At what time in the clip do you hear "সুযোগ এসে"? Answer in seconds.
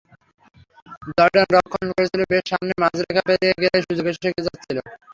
3.87-4.19